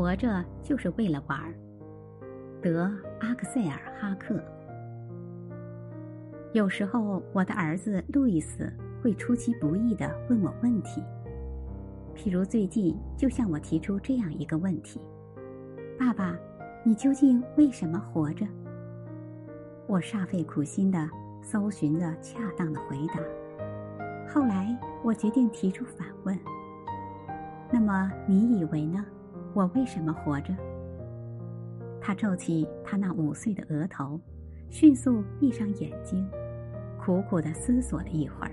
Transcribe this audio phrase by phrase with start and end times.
[0.00, 1.52] 活着就是为了玩儿。
[2.62, 2.86] 德·
[3.20, 4.42] 阿克塞尔·哈克。
[6.54, 11.02] 有时候，我的儿子路易斯会出其不意的问我问题，
[12.16, 14.98] 譬如最近就向我提出这样一个问题
[16.00, 16.34] ：“爸爸，
[16.82, 18.46] 你究竟为什么活着？”
[19.86, 21.10] 我煞费苦心的
[21.42, 23.20] 搜寻着恰当的回答。
[24.32, 24.74] 后来，
[25.04, 26.34] 我决定提出反问
[27.70, 29.04] ：“那么，你以为呢？
[29.54, 30.54] 我为什么活着？”
[32.00, 34.18] 他皱起他那五岁的额头，
[34.70, 36.28] 迅速闭上眼睛，
[36.98, 38.52] 苦苦的思索了一会儿，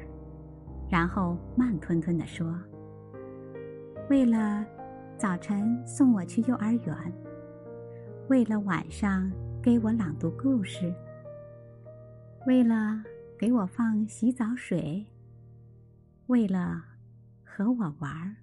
[0.90, 2.54] 然后慢吞吞的说
[4.10, 4.66] ：“为了
[5.18, 6.96] 早晨送我去幼儿园，
[8.28, 10.94] 为了晚上给我朗读故事，
[12.46, 13.02] 为了
[13.38, 15.06] 给我放洗澡水，
[16.28, 16.84] 为了
[17.44, 18.36] 和我玩儿，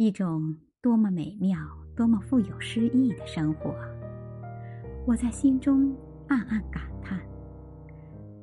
[0.00, 1.58] 一种多么美妙！”
[1.96, 3.74] 多么富有诗意的生活！
[5.04, 5.92] 我在心中
[6.28, 7.18] 暗暗感叹：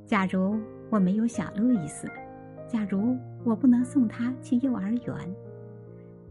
[0.06, 2.09] 假如我没有小路易斯，
[2.67, 5.36] 假如我不能送他去幼儿园，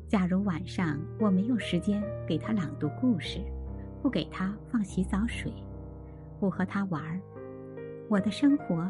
[0.06, 3.41] 假如晚上我没有时间给他朗读故事，
[4.03, 5.50] 不给他放洗澡水，
[6.38, 7.19] 不和他玩儿，
[8.11, 8.86] 我的生活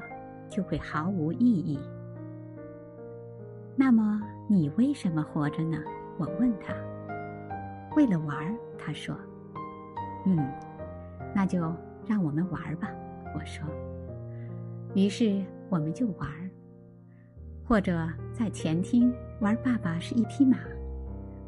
[0.50, 1.78] 就会毫无意义。
[3.76, 5.78] 那么，你为什么活着呢？
[6.18, 6.74] 我问他。
[7.96, 9.16] 为了玩儿，他说
[10.26, 10.36] ：“嗯，
[11.34, 11.72] 那就
[12.06, 12.90] 让我们玩儿吧。”
[13.34, 13.64] 我说。
[14.94, 16.50] 于是我们就玩儿，
[17.64, 20.58] 或者在前厅玩爸爸是一匹马，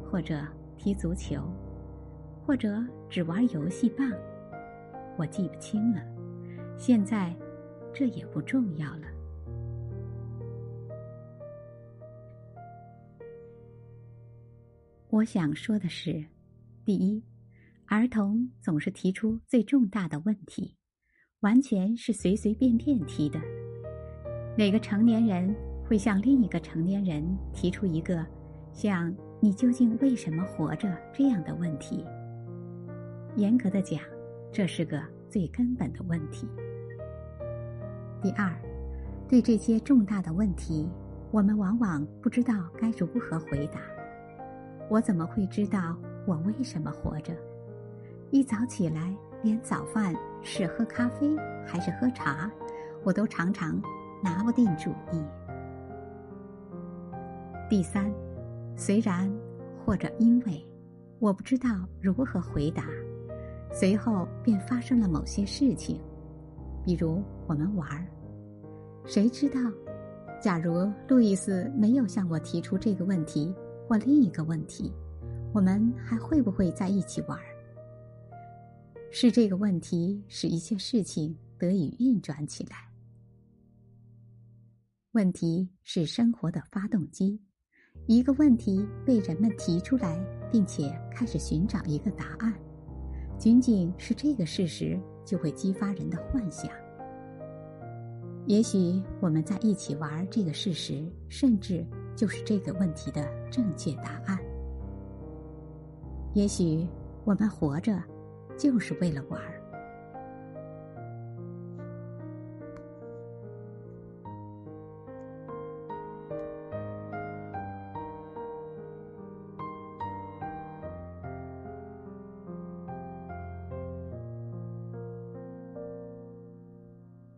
[0.09, 0.39] 或者
[0.77, 1.41] 踢足球，
[2.45, 4.09] 或者只玩游戏棒，
[5.17, 6.01] 我记不清了。
[6.77, 7.33] 现在，
[7.93, 9.07] 这也不重要了。
[15.17, 16.23] 我想说的是。
[16.85, 17.23] 第一，
[17.87, 20.75] 儿童总是提出最重大的问题，
[21.39, 23.41] 完全是随随便便提的。
[24.55, 25.55] 哪个成年人
[25.87, 28.23] 会向另一个成年人提出一个
[28.71, 29.11] 像
[29.41, 32.05] “你究竟为什么活着”这样的问题？
[33.37, 33.99] 严格的讲，
[34.51, 35.01] 这是个
[35.31, 36.47] 最根本的问题。
[38.21, 38.55] 第二，
[39.27, 40.87] 对这些重大的问题，
[41.31, 43.81] 我们往往不知道该如何回答。
[44.89, 45.95] 我怎么会知道？
[46.25, 47.33] 我为什么活着？
[48.31, 52.49] 一早起来，连早饭是喝咖啡还是喝茶，
[53.03, 53.81] 我都常常
[54.23, 55.21] 拿不定主意。
[57.69, 58.11] 第三，
[58.75, 59.29] 虽然
[59.85, 60.65] 或者因为
[61.19, 61.69] 我不知道
[62.01, 62.85] 如何回答，
[63.71, 66.01] 随后便发生了某些事情，
[66.85, 68.05] 比如我们玩儿。
[69.05, 69.59] 谁知道，
[70.41, 73.53] 假如路易斯没有向我提出这个问题
[73.87, 74.91] 或另一个问题？
[75.53, 77.39] 我们还会不会在一起玩？
[79.09, 82.77] 是这个问题使一切事情得以运转起来。
[85.13, 87.39] 问题是生活的发动机。
[88.05, 90.19] 一个问题被人们提出来，
[90.51, 92.53] 并且开始寻找一个答案，
[93.37, 96.69] 仅仅是这个事实就会激发人的幻想。
[98.45, 101.85] 也许我们在一起玩这个事实，甚至
[102.17, 104.37] 就是这个问题的正确答案。
[106.33, 106.87] 也许
[107.23, 107.97] 我们活着，
[108.57, 109.56] 就是为了玩儿。